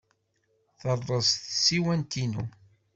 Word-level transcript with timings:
Terreẓ 0.79 1.29
tsiwant-inu. 1.59 2.45